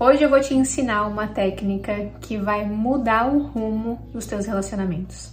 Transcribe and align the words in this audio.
Hoje 0.00 0.24
eu 0.24 0.28
vou 0.28 0.40
te 0.40 0.52
ensinar 0.52 1.06
uma 1.06 1.28
técnica 1.28 2.10
que 2.20 2.36
vai 2.36 2.64
mudar 2.66 3.32
o 3.32 3.38
rumo 3.38 4.04
dos 4.12 4.26
teus 4.26 4.44
relacionamentos. 4.44 5.32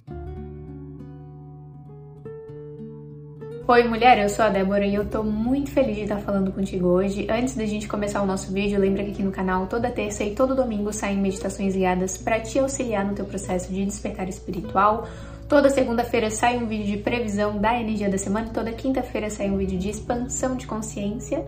Oi 3.68 3.88
mulher, 3.88 4.20
eu 4.20 4.30
sou 4.30 4.46
a 4.46 4.50
Débora 4.50 4.86
e 4.86 4.94
eu 4.94 5.10
tô 5.10 5.24
muito 5.24 5.72
feliz 5.72 5.96
de 5.96 6.04
estar 6.04 6.20
falando 6.20 6.52
contigo 6.52 6.90
hoje. 6.90 7.26
Antes 7.28 7.56
da 7.56 7.66
gente 7.66 7.88
começar 7.88 8.22
o 8.22 8.26
nosso 8.28 8.54
vídeo, 8.54 8.80
lembra 8.80 9.04
que 9.04 9.10
aqui 9.10 9.24
no 9.24 9.32
canal 9.32 9.66
toda 9.66 9.90
terça 9.90 10.24
e 10.24 10.36
todo 10.36 10.54
domingo 10.54 10.94
saem 10.94 11.18
meditações 11.18 11.76
guiadas 11.76 12.16
para 12.16 12.40
te 12.40 12.60
auxiliar 12.60 13.04
no 13.04 13.16
teu 13.16 13.26
processo 13.26 13.74
de 13.74 13.84
despertar 13.84 14.30
espiritual, 14.30 15.08
Toda 15.52 15.70
segunda-feira 15.70 16.32
sai 16.32 16.58
um 16.58 16.66
vídeo 16.66 16.96
de 16.96 17.04
previsão 17.04 17.58
da 17.58 17.78
energia 17.78 18.10
da 18.10 18.18
semana, 18.18 18.52
toda 18.54 18.72
quinta-feira 18.72 19.30
sai 19.30 19.50
um 19.50 19.58
vídeo 19.58 19.78
de 19.78 19.90
expansão 19.90 20.56
de 20.56 20.66
consciência 20.66 21.46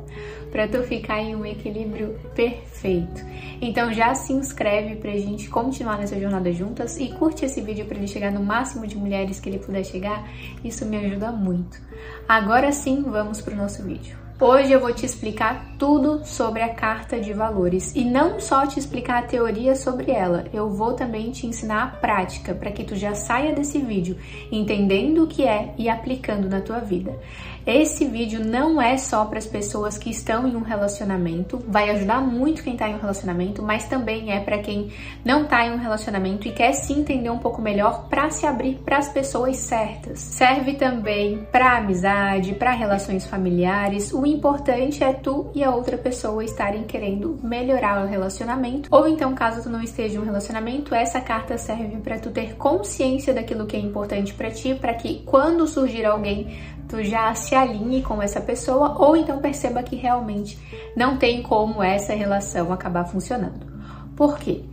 para 0.52 0.68
tu 0.68 0.84
ficar 0.84 1.22
em 1.22 1.34
um 1.38 1.46
equilíbrio 1.46 2.20
perfeito. 2.36 3.24
Então 3.62 3.94
já 3.94 4.14
se 4.14 4.34
inscreve 4.34 4.98
pra 4.98 5.12
gente 5.12 5.50
continuar 5.50 5.98
nessa 5.98 6.20
jornada 6.20 6.52
juntas 6.52 7.00
e 7.00 7.14
curte 7.14 7.46
esse 7.46 7.62
vídeo 7.62 7.86
para 7.86 7.98
ele 7.98 8.08
chegar 8.08 8.30
no 8.30 8.44
máximo 8.44 8.86
de 8.86 8.98
mulheres 8.98 9.40
que 9.40 9.48
ele 9.48 9.60
puder 9.60 9.86
chegar. 9.86 10.30
Isso 10.66 10.86
me 10.86 10.98
ajuda 10.98 11.32
muito. 11.32 11.80
Agora 12.28 12.74
sim, 12.74 13.04
vamos 13.04 13.40
pro 13.40 13.56
nosso 13.56 13.84
vídeo. 13.84 14.23
Hoje 14.40 14.72
eu 14.72 14.80
vou 14.80 14.92
te 14.92 15.06
explicar 15.06 15.74
tudo 15.78 16.26
sobre 16.26 16.62
a 16.62 16.74
carta 16.74 17.20
de 17.20 17.32
valores 17.34 17.96
e 17.96 18.04
não 18.04 18.40
só 18.40 18.66
te 18.66 18.80
explicar 18.80 19.20
a 19.20 19.28
teoria 19.28 19.76
sobre 19.76 20.12
ela, 20.12 20.46
eu 20.52 20.70
vou 20.72 20.94
também 20.94 21.30
te 21.30 21.46
ensinar 21.46 21.84
a 21.84 21.88
prática 21.88 22.54
para 22.54 22.72
que 22.72 22.84
tu 22.84 22.96
já 22.96 23.14
saia 23.14 23.54
desse 23.54 23.78
vídeo 23.80 24.18
entendendo 24.52 25.24
o 25.24 25.28
que 25.28 25.44
é 25.44 25.74
e 25.78 25.88
aplicando 25.88 26.50
na 26.50 26.62
tua 26.62 26.80
vida. 26.80 27.18
Esse 27.66 28.06
vídeo 28.06 28.44
não 28.44 28.82
é 28.82 28.98
só 28.98 29.24
para 29.24 29.38
as 29.38 29.46
pessoas 29.46 29.98
que 29.98 30.10
estão 30.10 30.46
em 30.46 30.56
um 30.56 30.62
relacionamento, 30.62 31.64
vai 31.66 31.90
ajudar 31.92 32.20
muito 32.20 32.62
quem 32.62 32.74
está 32.74 32.90
em 32.90 32.96
um 32.96 33.00
relacionamento, 33.00 33.62
mas 33.62 33.86
também 33.86 34.34
é 34.34 34.42
para 34.42 34.58
quem 34.58 34.92
não 35.24 35.44
está 35.44 35.66
em 35.66 35.72
um 35.72 35.78
relacionamento 35.78 36.46
e 36.46 36.52
quer 36.52 36.74
se 36.74 36.92
entender 36.92 37.30
um 37.30 37.38
pouco 37.38 37.62
melhor 37.62 38.10
para 38.10 38.30
se 38.32 38.46
abrir 38.46 38.82
para 38.84 38.98
as 38.98 39.08
pessoas 39.08 39.56
certas. 39.58 40.20
Serve 40.20 40.74
também 40.74 41.48
para 41.54 41.78
amizade, 41.78 42.54
para 42.56 42.72
relações 42.72 43.26
familiares. 43.26 44.12
O 44.12 44.26
importante 44.34 45.04
é 45.04 45.14
tu 45.14 45.50
e 45.54 45.64
a 45.64 45.74
outra 45.74 45.98
pessoa 45.98 46.44
estarem 46.44 46.84
querendo 46.84 47.40
melhorar 47.42 48.04
o 48.04 48.08
relacionamento, 48.08 48.90
ou 48.92 49.08
então 49.08 49.34
caso 49.34 49.64
tu 49.64 49.70
não 49.70 49.82
esteja 49.82 50.16
em 50.16 50.20
um 50.20 50.26
relacionamento, 50.26 50.94
essa 50.94 51.22
carta 51.22 51.58
serve 51.58 51.98
para 51.98 52.20
tu 52.20 52.32
ter 52.32 52.56
consciência 52.56 53.34
daquilo 53.34 53.66
que 53.66 53.78
é 53.78 53.80
importante 53.80 54.34
para 54.34 54.52
ti, 54.52 54.76
para 54.76 54.94
que 54.94 55.22
quando 55.26 55.68
surgir 55.68 56.06
alguém 56.06 56.58
tu 56.88 57.04
já 57.04 57.34
se 57.34 57.56
alinhe 57.56 58.02
com 58.02 58.22
essa 58.22 58.42
pessoa 58.42 58.96
ou 59.00 59.16
então 59.16 59.40
perceba 59.40 59.82
que 59.82 59.96
realmente 59.96 60.60
não 60.96 61.18
tem 61.18 61.42
como 61.42 61.82
essa 61.82 62.14
relação 62.14 62.74
acabar 62.74 63.06
funcionando. 63.06 63.66
Por 64.16 64.38
quê? 64.38 64.64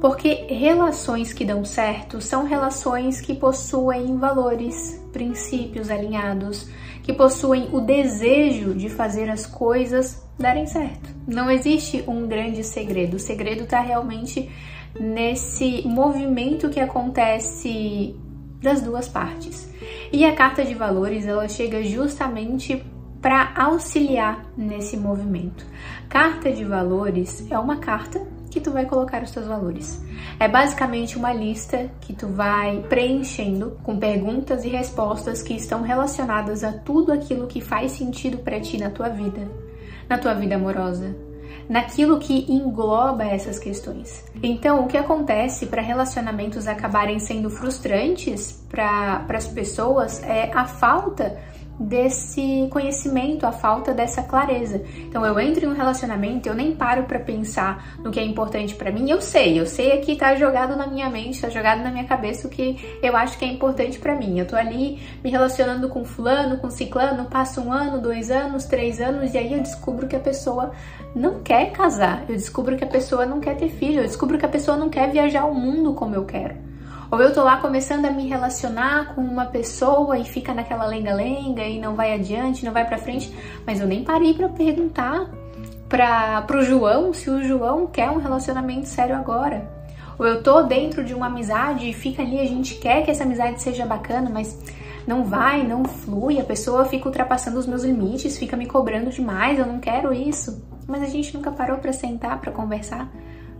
Porque 0.00 0.46
relações 0.48 1.32
que 1.32 1.44
dão 1.44 1.64
certo 1.64 2.20
são 2.20 2.44
relações 2.44 3.20
que 3.20 3.34
possuem 3.34 4.16
valores, 4.16 5.00
princípios 5.12 5.90
alinhados, 5.90 6.68
que 7.08 7.14
possuem 7.14 7.70
o 7.72 7.80
desejo 7.80 8.74
de 8.74 8.90
fazer 8.90 9.30
as 9.30 9.46
coisas 9.46 10.22
darem 10.38 10.66
certo. 10.66 11.08
Não 11.26 11.50
existe 11.50 12.04
um 12.06 12.28
grande 12.28 12.62
segredo. 12.62 13.16
O 13.16 13.18
segredo 13.18 13.62
está 13.62 13.80
realmente 13.80 14.50
nesse 15.00 15.88
movimento 15.88 16.68
que 16.68 16.78
acontece 16.78 18.14
das 18.60 18.82
duas 18.82 19.08
partes. 19.08 19.72
E 20.12 20.22
a 20.26 20.34
carta 20.34 20.62
de 20.62 20.74
valores 20.74 21.26
ela 21.26 21.48
chega 21.48 21.82
justamente 21.82 22.84
para 23.22 23.54
auxiliar 23.56 24.44
nesse 24.54 24.94
movimento. 24.94 25.64
Carta 26.10 26.52
de 26.52 26.62
valores 26.62 27.50
é 27.50 27.58
uma 27.58 27.78
carta 27.78 28.20
que 28.48 28.60
tu 28.60 28.70
vai 28.70 28.86
colocar 28.86 29.22
os 29.22 29.30
teus 29.30 29.46
valores. 29.46 30.02
É 30.38 30.48
basicamente 30.48 31.16
uma 31.16 31.32
lista 31.32 31.90
que 32.00 32.12
tu 32.12 32.26
vai 32.28 32.82
preenchendo 32.88 33.78
com 33.82 33.98
perguntas 33.98 34.64
e 34.64 34.68
respostas 34.68 35.42
que 35.42 35.54
estão 35.54 35.82
relacionadas 35.82 36.64
a 36.64 36.72
tudo 36.72 37.12
aquilo 37.12 37.46
que 37.46 37.60
faz 37.60 37.92
sentido 37.92 38.38
para 38.38 38.60
ti 38.60 38.78
na 38.78 38.90
tua 38.90 39.08
vida, 39.08 39.48
na 40.08 40.18
tua 40.18 40.34
vida 40.34 40.54
amorosa, 40.54 41.14
naquilo 41.68 42.18
que 42.18 42.50
engloba 42.50 43.24
essas 43.24 43.58
questões. 43.58 44.24
Então, 44.42 44.84
o 44.84 44.88
que 44.88 44.96
acontece 44.96 45.66
para 45.66 45.82
relacionamentos 45.82 46.66
acabarem 46.66 47.18
sendo 47.18 47.50
frustrantes 47.50 48.64
para 48.70 49.24
as 49.28 49.46
pessoas 49.46 50.22
é 50.22 50.50
a 50.54 50.64
falta 50.64 51.38
desse 51.78 52.66
conhecimento, 52.70 53.46
a 53.46 53.52
falta 53.52 53.94
dessa 53.94 54.22
clareza. 54.22 54.82
Então 54.98 55.24
eu 55.24 55.38
entro 55.38 55.64
em 55.64 55.68
um 55.68 55.74
relacionamento, 55.74 56.48
eu 56.48 56.54
nem 56.54 56.74
paro 56.74 57.04
para 57.04 57.18
pensar 57.18 57.98
no 58.02 58.10
que 58.10 58.18
é 58.18 58.24
importante 58.24 58.74
para 58.74 58.90
mim. 58.90 59.08
Eu 59.08 59.20
sei, 59.20 59.58
eu 59.58 59.66
sei 59.66 59.92
aqui 59.92 60.16
tá 60.16 60.34
jogado 60.34 60.76
na 60.76 60.86
minha 60.86 61.08
mente, 61.08 61.40
tá 61.40 61.48
jogado 61.48 61.82
na 61.82 61.90
minha 61.90 62.04
cabeça 62.04 62.46
o 62.48 62.50
que 62.50 62.98
eu 63.02 63.16
acho 63.16 63.38
que 63.38 63.44
é 63.44 63.48
importante 63.48 63.98
para 63.98 64.14
mim. 64.14 64.38
Eu 64.38 64.46
tô 64.46 64.56
ali 64.56 65.00
me 65.22 65.30
relacionando 65.30 65.88
com 65.88 66.04
fulano, 66.04 66.58
com 66.58 66.70
ciclano, 66.70 67.26
passa 67.26 67.60
um 67.60 67.72
ano, 67.72 68.00
dois 68.00 68.30
anos, 68.30 68.64
três 68.64 69.00
anos 69.00 69.34
e 69.34 69.38
aí 69.38 69.52
eu 69.52 69.60
descubro 69.60 70.08
que 70.08 70.16
a 70.16 70.20
pessoa 70.20 70.72
não 71.14 71.42
quer 71.42 71.70
casar. 71.72 72.24
Eu 72.28 72.34
descubro 72.36 72.76
que 72.76 72.84
a 72.84 72.88
pessoa 72.88 73.24
não 73.24 73.40
quer 73.40 73.56
ter 73.56 73.68
filho. 73.68 74.00
Eu 74.00 74.06
descubro 74.06 74.38
que 74.38 74.46
a 74.46 74.48
pessoa 74.48 74.76
não 74.76 74.88
quer 74.88 75.10
viajar 75.10 75.44
o 75.44 75.54
mundo 75.54 75.94
como 75.94 76.14
eu 76.14 76.24
quero. 76.24 76.56
Ou 77.10 77.20
eu 77.22 77.32
tô 77.32 77.42
lá 77.42 77.56
começando 77.56 78.04
a 78.04 78.10
me 78.10 78.28
relacionar 78.28 79.14
com 79.14 79.22
uma 79.22 79.46
pessoa 79.46 80.18
e 80.18 80.24
fica 80.24 80.52
naquela 80.52 80.84
lenga-lenga 80.84 81.62
e 81.62 81.80
não 81.80 81.94
vai 81.94 82.12
adiante, 82.12 82.66
não 82.66 82.72
vai 82.72 82.84
para 82.84 82.98
frente, 82.98 83.32
mas 83.66 83.80
eu 83.80 83.86
nem 83.86 84.04
parei 84.04 84.34
para 84.34 84.48
perguntar 84.50 85.30
para 85.88 86.42
pro 86.42 86.62
João 86.62 87.14
se 87.14 87.30
o 87.30 87.42
João 87.42 87.86
quer 87.86 88.10
um 88.10 88.18
relacionamento 88.18 88.86
sério 88.86 89.16
agora. 89.16 89.70
Ou 90.18 90.26
eu 90.26 90.42
tô 90.42 90.62
dentro 90.64 91.02
de 91.02 91.14
uma 91.14 91.26
amizade 91.26 91.88
e 91.88 91.94
fica 91.94 92.20
ali, 92.22 92.40
a 92.40 92.44
gente 92.44 92.74
quer 92.74 93.02
que 93.02 93.10
essa 93.10 93.24
amizade 93.24 93.62
seja 93.62 93.86
bacana, 93.86 94.28
mas 94.28 94.58
não 95.06 95.24
vai, 95.24 95.66
não 95.66 95.84
flui, 95.84 96.38
a 96.38 96.44
pessoa 96.44 96.84
fica 96.84 97.06
ultrapassando 97.06 97.58
os 97.58 97.66
meus 97.66 97.84
limites, 97.84 98.36
fica 98.36 98.54
me 98.54 98.66
cobrando 98.66 99.08
demais, 99.08 99.58
eu 99.58 99.64
não 99.64 99.78
quero 99.78 100.12
isso. 100.12 100.62
Mas 100.86 101.02
a 101.02 101.06
gente 101.06 101.34
nunca 101.34 101.50
parou 101.50 101.78
para 101.78 101.92
sentar, 101.92 102.38
para 102.38 102.52
conversar 102.52 103.08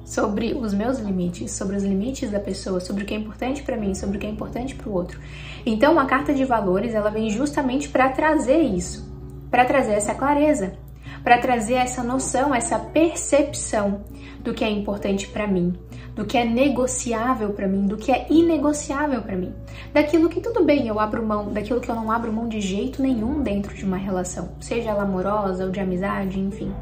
sobre 0.08 0.54
os 0.54 0.72
meus 0.72 0.98
limites, 0.98 1.52
sobre 1.52 1.76
os 1.76 1.84
limites 1.84 2.30
da 2.30 2.40
pessoa, 2.40 2.80
sobre 2.80 3.02
o 3.02 3.06
que 3.06 3.12
é 3.12 3.18
importante 3.18 3.62
para 3.62 3.76
mim, 3.76 3.94
sobre 3.94 4.16
o 4.16 4.20
que 4.20 4.26
é 4.26 4.30
importante 4.30 4.74
para 4.74 4.88
o 4.88 4.94
outro. 4.94 5.20
Então, 5.66 6.00
a 6.00 6.06
carta 6.06 6.32
de 6.32 6.46
valores, 6.46 6.94
ela 6.94 7.10
vem 7.10 7.28
justamente 7.28 7.90
para 7.90 8.08
trazer 8.08 8.62
isso, 8.62 9.06
para 9.50 9.66
trazer 9.66 9.92
essa 9.92 10.14
clareza, 10.14 10.72
para 11.22 11.36
trazer 11.36 11.74
essa 11.74 12.02
noção, 12.02 12.54
essa 12.54 12.78
percepção 12.78 14.02
do 14.40 14.54
que 14.54 14.64
é 14.64 14.70
importante 14.70 15.28
para 15.28 15.46
mim, 15.46 15.74
do 16.16 16.24
que 16.24 16.38
é 16.38 16.44
negociável 16.44 17.50
para 17.50 17.68
mim, 17.68 17.86
do 17.86 17.98
que 17.98 18.10
é 18.10 18.26
inegociável 18.30 19.20
para 19.20 19.36
mim, 19.36 19.52
daquilo 19.92 20.30
que 20.30 20.40
tudo 20.40 20.64
bem 20.64 20.88
eu 20.88 20.98
abro 20.98 21.22
mão, 21.24 21.52
daquilo 21.52 21.82
que 21.82 21.90
eu 21.90 21.94
não 21.94 22.10
abro 22.10 22.32
mão 22.32 22.48
de 22.48 22.62
jeito 22.62 23.02
nenhum 23.02 23.42
dentro 23.42 23.74
de 23.74 23.84
uma 23.84 23.98
relação, 23.98 24.52
seja 24.58 24.88
ela 24.88 25.02
amorosa 25.02 25.66
ou 25.66 25.70
de 25.70 25.80
amizade, 25.80 26.40
enfim. 26.40 26.72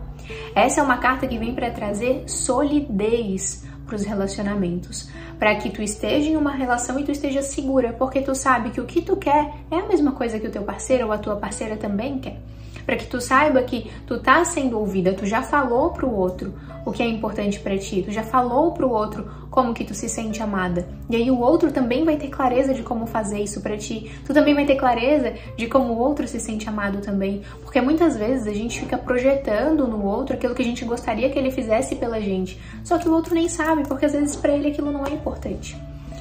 Essa 0.56 0.80
é 0.80 0.82
uma 0.82 0.96
carta 0.96 1.26
que 1.26 1.36
vem 1.36 1.54
para 1.54 1.70
trazer 1.70 2.26
solidez 2.26 3.62
para 3.84 3.94
os 3.94 4.04
relacionamentos, 4.04 5.06
para 5.38 5.54
que 5.56 5.68
tu 5.68 5.82
esteja 5.82 6.30
em 6.30 6.36
uma 6.36 6.50
relação 6.50 6.98
e 6.98 7.04
tu 7.04 7.12
esteja 7.12 7.42
segura, 7.42 7.92
porque 7.92 8.22
tu 8.22 8.34
sabe 8.34 8.70
que 8.70 8.80
o 8.80 8.86
que 8.86 9.02
tu 9.02 9.16
quer 9.16 9.52
é 9.70 9.76
a 9.76 9.86
mesma 9.86 10.12
coisa 10.12 10.40
que 10.40 10.46
o 10.46 10.50
teu 10.50 10.62
parceiro 10.62 11.08
ou 11.08 11.12
a 11.12 11.18
tua 11.18 11.36
parceira 11.36 11.76
também 11.76 12.18
quer 12.18 12.38
para 12.86 12.96
que 12.96 13.06
tu 13.06 13.20
saiba 13.20 13.60
que 13.62 13.90
tu 14.06 14.20
tá 14.20 14.44
sendo 14.44 14.78
ouvida, 14.78 15.12
tu 15.12 15.26
já 15.26 15.42
falou 15.42 15.90
pro 15.90 16.08
outro 16.08 16.54
o 16.84 16.92
que 16.92 17.02
é 17.02 17.08
importante 17.08 17.58
para 17.58 17.76
ti, 17.76 18.00
tu 18.06 18.12
já 18.12 18.22
falou 18.22 18.70
pro 18.70 18.88
outro 18.88 19.28
como 19.50 19.74
que 19.74 19.84
tu 19.84 19.92
se 19.92 20.08
sente 20.08 20.40
amada. 20.40 20.86
E 21.10 21.16
aí 21.16 21.28
o 21.30 21.40
outro 21.40 21.72
também 21.72 22.04
vai 22.04 22.16
ter 22.16 22.28
clareza 22.28 22.72
de 22.72 22.84
como 22.84 23.06
fazer 23.06 23.40
isso 23.40 23.60
para 23.60 23.76
ti. 23.76 24.12
Tu 24.24 24.32
também 24.32 24.54
vai 24.54 24.64
ter 24.64 24.76
clareza 24.76 25.34
de 25.56 25.66
como 25.66 25.94
o 25.94 25.98
outro 25.98 26.28
se 26.28 26.38
sente 26.38 26.68
amado 26.68 27.00
também, 27.00 27.42
porque 27.62 27.80
muitas 27.80 28.16
vezes 28.16 28.46
a 28.46 28.52
gente 28.52 28.78
fica 28.78 28.96
projetando 28.96 29.88
no 29.88 30.04
outro 30.04 30.36
aquilo 30.36 30.54
que 30.54 30.62
a 30.62 30.64
gente 30.64 30.84
gostaria 30.84 31.28
que 31.28 31.36
ele 31.36 31.50
fizesse 31.50 31.96
pela 31.96 32.20
gente. 32.20 32.60
Só 32.84 32.98
que 32.98 33.08
o 33.08 33.12
outro 33.12 33.34
nem 33.34 33.48
sabe, 33.48 33.82
porque 33.88 34.06
às 34.06 34.12
vezes 34.12 34.36
para 34.36 34.52
ele 34.52 34.68
aquilo 34.68 34.92
não 34.92 35.04
é 35.04 35.10
importante. 35.10 35.76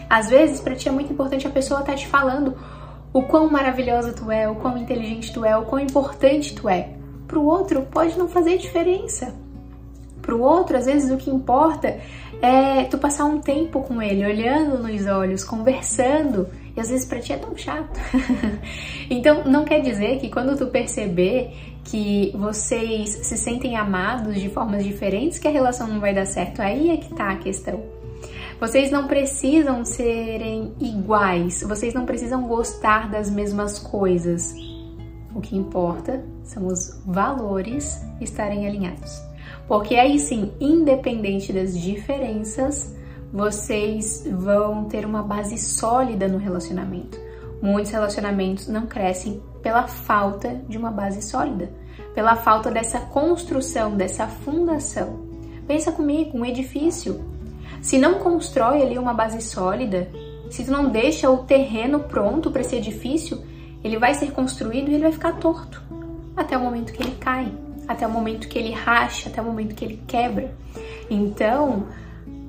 Às 0.09 0.29
vezes 0.29 0.59
para 0.59 0.75
ti 0.75 0.89
é 0.89 0.91
muito 0.91 1.13
importante 1.13 1.45
a 1.45 1.51
pessoa 1.51 1.81
estar 1.81 1.91
tá 1.91 1.97
te 1.97 2.07
falando 2.07 2.55
o 3.15 3.21
quão 3.23 3.49
maravilhosa 3.49 4.11
tu 4.11 4.29
é, 4.29 4.45
o 4.49 4.55
quão 4.55 4.77
inteligente 4.77 5.31
tu 5.31 5.45
é, 5.45 5.55
o 5.55 5.63
quão 5.63 5.81
importante 5.81 6.53
tu 6.53 6.67
é. 6.67 6.89
Para 7.25 7.39
o 7.39 7.45
outro 7.45 7.83
pode 7.83 8.19
não 8.19 8.27
fazer 8.27 8.57
diferença. 8.57 9.33
Para 10.21 10.35
o 10.35 10.41
outro, 10.41 10.75
às 10.75 10.85
vezes 10.85 11.09
o 11.09 11.15
que 11.15 11.29
importa 11.29 11.97
é 12.41 12.83
tu 12.83 12.97
passar 12.97 13.23
um 13.23 13.39
tempo 13.39 13.81
com 13.83 14.01
ele, 14.01 14.25
olhando 14.25 14.83
nos 14.83 15.05
olhos, 15.07 15.45
conversando. 15.45 16.49
E 16.75 16.79
às 16.81 16.89
vezes 16.89 17.05
para 17.05 17.21
ti 17.21 17.31
é 17.31 17.37
tão 17.37 17.55
chato. 17.55 17.97
então, 19.09 19.45
não 19.45 19.63
quer 19.63 19.79
dizer 19.79 20.19
que 20.19 20.27
quando 20.27 20.57
tu 20.57 20.67
perceber 20.67 21.55
que 21.85 22.33
vocês 22.35 23.11
se 23.11 23.37
sentem 23.37 23.77
amados 23.77 24.35
de 24.35 24.49
formas 24.49 24.83
diferentes, 24.83 25.39
que 25.39 25.47
a 25.47 25.51
relação 25.51 25.87
não 25.87 26.01
vai 26.01 26.13
dar 26.13 26.25
certo. 26.25 26.61
Aí 26.61 26.91
é 26.91 26.97
que 26.97 27.13
tá 27.13 27.29
a 27.31 27.37
questão. 27.37 27.81
Vocês 28.59 28.89
não 28.89 29.07
precisam 29.07 29.83
serem 29.83 30.73
iguais, 30.79 31.61
vocês 31.61 31.93
não 31.93 32.05
precisam 32.05 32.47
gostar 32.47 33.09
das 33.09 33.29
mesmas 33.29 33.77
coisas. 33.77 34.53
O 35.35 35.41
que 35.41 35.57
importa 35.57 36.23
são 36.43 36.65
os 36.67 37.01
valores 37.05 38.01
estarem 38.21 38.65
alinhados. 38.65 39.21
Porque 39.67 39.95
aí 39.95 40.17
sim, 40.19 40.53
independente 40.59 41.51
das 41.51 41.77
diferenças, 41.77 42.95
vocês 43.33 44.25
vão 44.31 44.85
ter 44.85 45.05
uma 45.05 45.21
base 45.21 45.57
sólida 45.57 46.27
no 46.27 46.37
relacionamento. 46.37 47.19
Muitos 47.61 47.91
relacionamentos 47.91 48.67
não 48.69 48.85
crescem 48.85 49.41
pela 49.61 49.87
falta 49.87 50.61
de 50.69 50.77
uma 50.77 50.91
base 50.91 51.21
sólida, 51.21 51.69
pela 52.13 52.37
falta 52.37 52.71
dessa 52.71 52.99
construção, 52.99 53.97
dessa 53.97 54.27
fundação. 54.27 55.25
Pensa 55.67 55.91
comigo, 55.91 56.37
um 56.37 56.45
edifício. 56.45 57.34
Se 57.81 57.97
não 57.97 58.15
constrói 58.15 58.81
ali 58.81 58.97
uma 58.97 59.13
base 59.13 59.41
sólida, 59.41 60.09
se 60.49 60.63
tu 60.63 60.71
não 60.71 60.89
deixa 60.89 61.29
o 61.29 61.39
terreno 61.39 61.99
pronto 61.99 62.51
para 62.51 62.61
esse 62.61 62.75
edifício, 62.75 63.41
ele 63.83 63.97
vai 63.97 64.13
ser 64.13 64.31
construído 64.31 64.89
e 64.89 64.95
ele 64.95 65.03
vai 65.03 65.11
ficar 65.11 65.33
torto 65.33 65.81
até 66.35 66.57
o 66.57 66.61
momento 66.61 66.91
que 66.91 67.01
ele 67.01 67.15
cai, 67.19 67.51
até 67.87 68.05
o 68.05 68.09
momento 68.09 68.47
que 68.47 68.57
ele 68.57 68.71
racha, 68.71 69.29
até 69.29 69.41
o 69.41 69.45
momento 69.45 69.75
que 69.75 69.85
ele 69.85 70.01
quebra. 70.07 70.53
Então, 71.09 71.85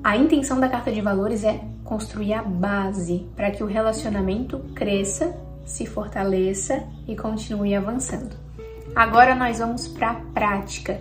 a 0.03 0.17
intenção 0.17 0.59
da 0.59 0.67
carta 0.67 0.91
de 0.91 1.01
valores 1.01 1.43
é 1.43 1.61
construir 1.83 2.33
a 2.33 2.41
base 2.41 3.25
para 3.35 3.51
que 3.51 3.63
o 3.63 3.67
relacionamento 3.67 4.59
cresça, 4.75 5.35
se 5.65 5.85
fortaleça 5.85 6.83
e 7.07 7.15
continue 7.15 7.75
avançando. 7.75 8.35
Agora 8.95 9.35
nós 9.35 9.59
vamos 9.59 9.87
para 9.87 10.11
a 10.11 10.15
prática. 10.33 10.99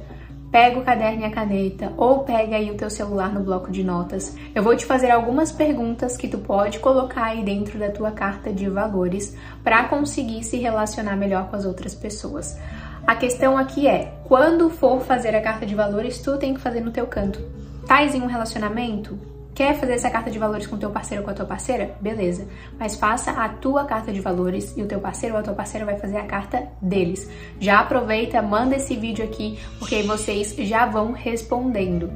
Pega 0.56 0.78
o 0.78 0.82
caderno 0.82 1.20
e 1.20 1.24
a 1.26 1.30
caneta 1.30 1.92
ou 1.98 2.20
pega 2.20 2.56
aí 2.56 2.70
o 2.70 2.78
teu 2.78 2.88
celular 2.88 3.30
no 3.30 3.44
bloco 3.44 3.70
de 3.70 3.84
notas. 3.84 4.34
Eu 4.54 4.62
vou 4.62 4.74
te 4.74 4.86
fazer 4.86 5.10
algumas 5.10 5.52
perguntas 5.52 6.16
que 6.16 6.26
tu 6.26 6.38
pode 6.38 6.78
colocar 6.78 7.24
aí 7.24 7.44
dentro 7.44 7.78
da 7.78 7.90
tua 7.90 8.10
carta 8.10 8.50
de 8.50 8.66
valores 8.66 9.36
para 9.62 9.84
conseguir 9.84 10.42
se 10.44 10.56
relacionar 10.56 11.14
melhor 11.14 11.50
com 11.50 11.56
as 11.56 11.66
outras 11.66 11.94
pessoas. 11.94 12.58
A 13.06 13.14
questão 13.14 13.58
aqui 13.58 13.86
é, 13.86 14.14
quando 14.24 14.70
for 14.70 15.02
fazer 15.02 15.36
a 15.36 15.42
carta 15.42 15.66
de 15.66 15.74
valores, 15.74 16.20
tu 16.20 16.38
tem 16.38 16.54
que 16.54 16.60
fazer 16.60 16.80
no 16.80 16.90
teu 16.90 17.06
canto. 17.06 17.38
Tais 17.86 18.14
em 18.14 18.22
um 18.22 18.26
relacionamento? 18.26 19.35
Quer 19.56 19.74
fazer 19.74 19.94
essa 19.94 20.10
carta 20.10 20.30
de 20.30 20.38
valores 20.38 20.66
com 20.66 20.76
teu 20.76 20.90
parceiro 20.90 21.22
ou 21.22 21.24
com 21.24 21.30
a 21.30 21.34
tua 21.34 21.46
parceira? 21.46 21.96
Beleza. 21.98 22.46
Mas 22.78 22.94
faça 22.94 23.30
a 23.30 23.48
tua 23.48 23.86
carta 23.86 24.12
de 24.12 24.20
valores 24.20 24.76
e 24.76 24.82
o 24.82 24.86
teu 24.86 25.00
parceiro 25.00 25.34
ou 25.34 25.40
a 25.40 25.42
tua 25.42 25.54
parceira 25.54 25.86
vai 25.86 25.96
fazer 25.96 26.18
a 26.18 26.26
carta 26.26 26.68
deles. 26.82 27.26
Já 27.58 27.80
aproveita, 27.80 28.42
manda 28.42 28.76
esse 28.76 28.94
vídeo 28.94 29.24
aqui, 29.24 29.58
porque 29.78 29.94
aí 29.94 30.02
vocês 30.02 30.54
já 30.58 30.84
vão 30.84 31.12
respondendo. 31.12 32.12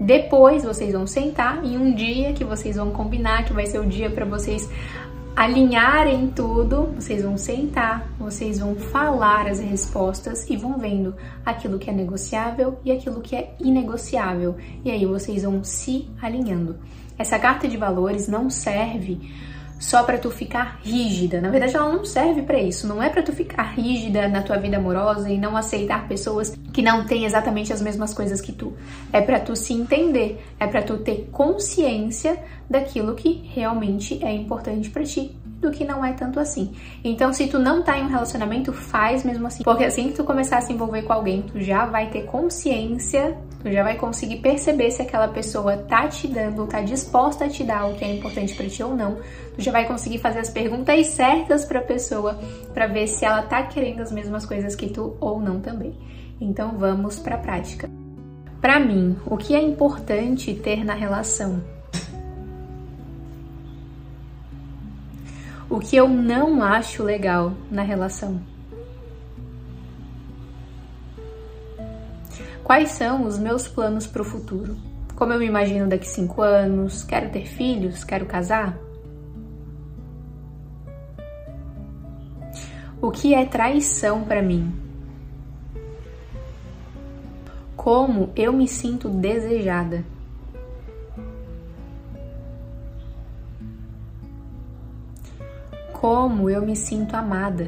Depois 0.00 0.62
vocês 0.62 0.92
vão 0.92 1.08
sentar 1.08 1.64
em 1.64 1.76
um 1.76 1.92
dia 1.92 2.32
que 2.32 2.44
vocês 2.44 2.76
vão 2.76 2.92
combinar, 2.92 3.44
que 3.44 3.52
vai 3.52 3.66
ser 3.66 3.80
o 3.80 3.86
dia 3.86 4.08
para 4.08 4.24
vocês 4.24 4.70
alinharem 5.36 6.28
tudo, 6.28 6.94
vocês 6.94 7.22
vão 7.22 7.36
sentar, 7.36 8.10
vocês 8.18 8.58
vão 8.58 8.74
falar 8.74 9.46
as 9.46 9.60
respostas 9.60 10.48
e 10.48 10.56
vão 10.56 10.78
vendo 10.78 11.14
aquilo 11.44 11.78
que 11.78 11.90
é 11.90 11.92
negociável 11.92 12.80
e 12.82 12.90
aquilo 12.90 13.20
que 13.20 13.36
é 13.36 13.54
inegociável. 13.60 14.56
E 14.82 14.90
aí 14.90 15.04
vocês 15.04 15.42
vão 15.42 15.62
se 15.62 16.08
alinhando. 16.22 16.76
Essa 17.18 17.38
carta 17.38 17.68
de 17.68 17.76
valores 17.76 18.26
não 18.26 18.48
serve 18.48 19.20
só 19.78 20.02
para 20.02 20.18
tu 20.18 20.30
ficar 20.30 20.80
rígida. 20.82 21.40
Na 21.40 21.50
verdade, 21.50 21.76
ela 21.76 21.92
não 21.92 22.04
serve 22.04 22.42
para 22.42 22.58
isso. 22.58 22.86
Não 22.86 23.02
é 23.02 23.08
para 23.08 23.22
tu 23.22 23.32
ficar 23.32 23.74
rígida 23.74 24.28
na 24.28 24.42
tua 24.42 24.56
vida 24.56 24.76
amorosa 24.76 25.28
e 25.30 25.38
não 25.38 25.56
aceitar 25.56 26.08
pessoas 26.08 26.56
que 26.72 26.82
não 26.82 27.04
têm 27.06 27.24
exatamente 27.24 27.72
as 27.72 27.82
mesmas 27.82 28.12
coisas 28.14 28.40
que 28.40 28.52
tu. 28.52 28.74
É 29.12 29.20
para 29.20 29.40
tu 29.40 29.54
se 29.54 29.72
entender, 29.72 30.42
é 30.58 30.66
para 30.66 30.82
tu 30.82 30.98
ter 30.98 31.28
consciência 31.30 32.38
daquilo 32.68 33.14
que 33.14 33.50
realmente 33.54 34.22
é 34.24 34.32
importante 34.32 34.90
para 34.90 35.04
ti 35.04 35.36
do 35.60 35.70
que 35.70 35.84
não 35.84 36.04
é 36.04 36.12
tanto 36.12 36.38
assim. 36.38 36.72
Então, 37.02 37.32
se 37.32 37.46
tu 37.46 37.58
não 37.58 37.82
tá 37.82 37.98
em 37.98 38.04
um 38.04 38.08
relacionamento, 38.08 38.72
faz 38.72 39.24
mesmo 39.24 39.46
assim. 39.46 39.62
Porque 39.62 39.84
assim 39.84 40.08
que 40.08 40.14
tu 40.14 40.24
começar 40.24 40.58
a 40.58 40.60
se 40.60 40.72
envolver 40.72 41.02
com 41.02 41.12
alguém, 41.12 41.42
tu 41.42 41.60
já 41.60 41.86
vai 41.86 42.10
ter 42.10 42.24
consciência, 42.24 43.36
tu 43.62 43.70
já 43.70 43.82
vai 43.82 43.96
conseguir 43.96 44.36
perceber 44.36 44.90
se 44.90 45.02
aquela 45.02 45.28
pessoa 45.28 45.76
tá 45.76 46.08
te 46.08 46.28
dando, 46.28 46.66
tá 46.66 46.80
disposta 46.80 47.46
a 47.46 47.48
te 47.48 47.64
dar 47.64 47.86
o 47.86 47.94
que 47.94 48.04
é 48.04 48.14
importante 48.14 48.54
para 48.54 48.68
ti 48.68 48.82
ou 48.82 48.94
não. 48.94 49.18
Tu 49.54 49.62
já 49.62 49.72
vai 49.72 49.86
conseguir 49.86 50.18
fazer 50.18 50.40
as 50.40 50.50
perguntas 50.50 51.06
certas 51.06 51.64
para 51.64 51.80
a 51.80 51.82
pessoa 51.82 52.38
para 52.74 52.86
ver 52.86 53.06
se 53.06 53.24
ela 53.24 53.42
tá 53.42 53.62
querendo 53.62 54.00
as 54.00 54.12
mesmas 54.12 54.44
coisas 54.44 54.74
que 54.74 54.88
tu 54.88 55.16
ou 55.20 55.40
não 55.40 55.60
também. 55.60 55.94
Então, 56.40 56.76
vamos 56.76 57.18
para 57.18 57.36
a 57.36 57.38
prática. 57.38 57.88
Para 58.60 58.78
mim, 58.78 59.16
o 59.24 59.36
que 59.36 59.54
é 59.54 59.62
importante 59.62 60.52
ter 60.54 60.84
na 60.84 60.94
relação 60.94 61.62
o 65.68 65.80
que 65.80 65.96
eu 65.96 66.08
não 66.08 66.62
acho 66.62 67.02
legal 67.02 67.52
na 67.70 67.82
relação. 67.82 68.40
Quais 72.62 72.90
são 72.90 73.24
os 73.24 73.38
meus 73.38 73.68
planos 73.68 74.06
para 74.06 74.22
o 74.22 74.24
futuro? 74.24 74.76
Como 75.14 75.32
eu 75.32 75.38
me 75.38 75.46
imagino 75.46 75.88
daqui 75.88 76.08
cinco 76.08 76.42
anos? 76.42 77.02
Quero 77.04 77.30
ter 77.30 77.46
filhos? 77.46 78.04
Quero 78.04 78.26
casar? 78.26 78.76
O 83.00 83.10
que 83.10 83.34
é 83.34 83.44
traição 83.44 84.24
para 84.24 84.42
mim? 84.42 84.74
Como 87.76 88.30
eu 88.34 88.52
me 88.52 88.66
sinto 88.66 89.08
desejada? 89.08 90.04
Como 96.06 96.48
eu 96.48 96.62
me 96.62 96.76
sinto 96.76 97.16
amada. 97.16 97.66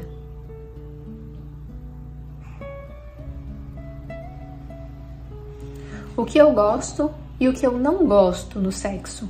O 6.15 6.23
que 6.23 6.37
eu 6.37 6.53
gosto 6.53 7.11
e 7.37 7.49
o 7.49 7.53
que 7.53 7.67
eu 7.67 7.77
não 7.77 8.07
gosto 8.07 8.61
no 8.61 8.71
sexo. 8.71 9.27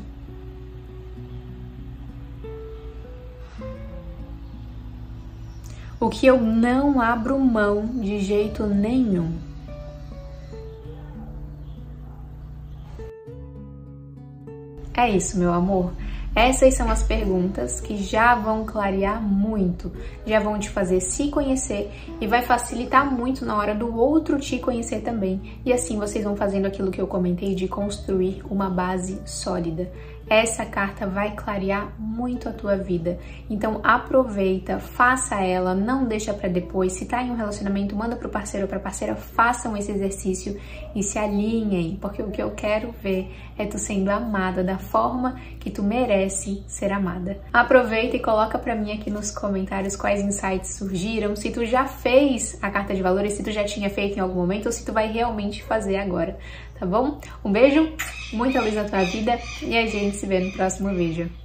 O 5.99 6.07
que 6.07 6.27
eu 6.27 6.39
não 6.39 7.01
abro 7.01 7.39
mão 7.39 7.87
de 7.87 8.19
jeito 8.19 8.67
nenhum. 8.67 9.39
É 14.93 15.09
isso, 15.09 15.39
meu 15.39 15.51
amor. 15.51 15.93
Essas 16.35 16.75
são 16.75 16.89
as 16.89 17.03
perguntas 17.03 17.81
que 17.81 17.97
já 17.97 18.35
vão 18.35 18.63
clarear 18.63 19.21
muito, 19.21 19.91
já 20.25 20.39
vão 20.39 20.59
te 20.59 20.69
fazer 20.69 21.01
se 21.01 21.29
conhecer 21.29 21.91
e 22.21 22.27
vai 22.27 22.43
facilitar 22.43 23.11
muito 23.11 23.43
na 23.43 23.57
hora 23.57 23.73
do 23.73 23.97
outro 23.97 24.39
te 24.39 24.59
conhecer 24.59 25.01
também. 25.01 25.59
E 25.65 25.73
assim 25.73 25.97
vocês 25.97 26.23
vão 26.23 26.35
fazendo 26.35 26.67
aquilo 26.67 26.91
que 26.91 27.01
eu 27.01 27.07
comentei 27.07 27.55
de 27.55 27.67
construir 27.67 28.43
uma 28.49 28.69
base 28.69 29.19
sólida. 29.25 29.91
Essa 30.29 30.65
carta 30.65 31.07
vai 31.07 31.31
clarear 31.31 31.91
muito 31.97 32.47
a 32.47 32.51
tua 32.51 32.77
vida. 32.77 33.17
Então 33.49 33.81
aproveita, 33.83 34.79
faça 34.79 35.41
ela, 35.41 35.73
não 35.73 36.05
deixa 36.05 36.33
para 36.33 36.47
depois. 36.47 36.93
Se 36.93 37.05
tá 37.05 37.23
em 37.23 37.31
um 37.31 37.35
relacionamento, 37.35 37.95
manda 37.95 38.15
pro 38.15 38.29
parceiro 38.29 38.65
ou 38.65 38.69
pra 38.69 38.79
parceira, 38.79 39.15
façam 39.15 39.75
esse 39.75 39.91
exercício 39.91 40.59
e 40.95 41.01
se 41.01 41.17
alinhem, 41.17 41.97
porque 41.99 42.21
o 42.21 42.29
que 42.29 42.41
eu 42.41 42.51
quero 42.51 42.93
ver 43.01 43.35
é 43.57 43.65
tu 43.65 43.77
sendo 43.77 44.09
amada 44.09 44.63
da 44.63 44.77
forma 44.77 45.35
que 45.59 45.69
tu 45.69 45.81
merece 45.83 46.63
ser 46.67 46.91
amada. 46.91 47.39
Aproveita 47.51 48.15
e 48.15 48.19
coloca 48.19 48.57
para 48.57 48.75
mim 48.75 48.91
aqui 48.91 49.09
nos 49.09 49.31
comentários 49.31 49.95
quais 49.95 50.21
insights 50.21 50.75
surgiram, 50.75 51.35
se 51.35 51.49
tu 51.49 51.65
já 51.65 51.85
fez 51.85 52.57
a 52.61 52.69
carta 52.69 52.93
de 52.93 53.01
valores, 53.01 53.33
se 53.33 53.43
tu 53.43 53.51
já 53.51 53.63
tinha 53.63 53.89
feito 53.89 54.17
em 54.17 54.21
algum 54.21 54.35
momento 54.35 54.67
ou 54.67 54.71
se 54.71 54.85
tu 54.85 54.93
vai 54.93 55.11
realmente 55.11 55.63
fazer 55.63 55.97
agora 55.97 56.37
tá 56.79 56.85
bom? 56.85 57.19
Um 57.43 57.51
beijo, 57.51 57.91
muita 58.33 58.61
luz 58.61 58.73
na 58.73 58.85
tua 58.85 59.03
vida 59.03 59.39
e 59.61 59.77
a 59.77 59.85
gente 59.85 60.15
se 60.15 60.25
vê 60.25 60.39
no 60.39 60.51
próximo 60.53 60.89
vídeo. 60.93 61.29